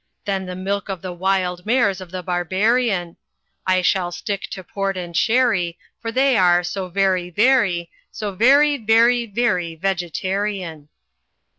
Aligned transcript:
Than 0.25 0.47
the 0.47 0.55
milk 0.55 0.89
of 0.89 1.03
the 1.03 1.13
wild 1.13 1.63
mares 1.63 2.01
of 2.01 2.09
the 2.09 2.23
Barbarian; 2.23 3.17
I 3.67 3.83
will 3.93 4.11
stick 4.11 4.47
to 4.49 4.63
port 4.63 4.97
and 4.97 5.15
sherry. 5.15 5.77
For 5.99 6.11
they 6.11 6.35
are 6.37 6.63
so 6.63 6.87
very, 6.87 7.29
very. 7.29 7.91
So 8.09 8.31
very, 8.31 8.77
very, 8.77 9.27
very 9.27 9.75
Vegetarian. 9.75 10.89